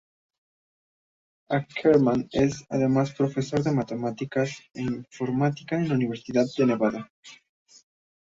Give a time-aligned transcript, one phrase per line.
[1.51, 7.11] Ackerman es, además, profesor de matemáticas e informática en la Universidad de Nevada.